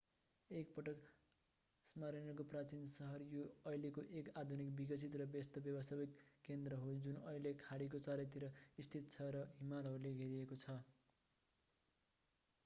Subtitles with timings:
[0.49, 1.09] एक पटक
[1.85, 7.53] स्मायर्नाको प्राचीन सहर यो अहिले एक आधुनिक विकसित र व्यस्त व्यवसायिक केन्द्र हो जुन अहिले
[7.61, 8.49] खाडीको चारैतिर
[8.81, 10.81] स्थित छ र हिमालहरूले घेरिएको छ